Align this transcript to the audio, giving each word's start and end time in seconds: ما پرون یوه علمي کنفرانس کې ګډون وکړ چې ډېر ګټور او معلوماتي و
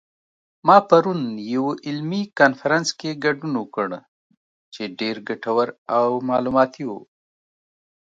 ما 0.67 0.77
پرون 0.89 1.21
یوه 1.53 1.73
علمي 1.87 2.21
کنفرانس 2.39 2.87
کې 2.99 3.19
ګډون 3.23 3.53
وکړ 3.57 3.89
چې 4.73 4.81
ډېر 4.99 5.15
ګټور 5.29 5.67
او 5.97 6.07
معلوماتي 6.29 6.83
و 6.87 6.91